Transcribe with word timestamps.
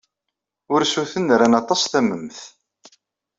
Ursuten 0.73 1.27
ran 1.39 1.53
aṭas 1.61 1.81
tamemt. 1.91 2.37